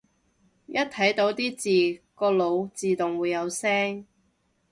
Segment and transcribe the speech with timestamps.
[0.65, 4.07] 一睇到啲字個腦自動會有聲